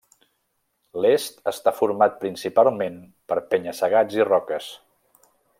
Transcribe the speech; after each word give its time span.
L'est 1.05 1.37
està 1.51 1.75
format 1.81 2.17
principalment 2.25 2.99
per 3.33 3.41
penya-segats 3.55 4.21
i 4.23 4.29
roques. 4.35 4.75